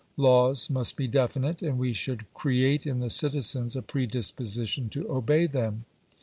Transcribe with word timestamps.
Laws 0.17 0.67
must 0.67 0.95
be 0.95 1.07
definite, 1.07 1.61
and 1.61 1.77
we 1.77 1.93
should 1.93 2.25
create 2.33 2.87
in 2.87 3.01
the 3.01 3.09
citizens 3.11 3.75
a 3.75 3.83
predisposition 3.83 4.89
to 4.89 5.07
obey 5.07 5.45
them. 5.45 5.85